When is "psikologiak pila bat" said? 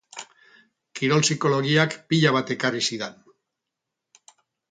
1.25-2.53